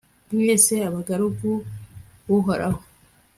mwese 0.33 0.73
abagaragu 0.89 1.51
b'uhoraho 2.25 2.81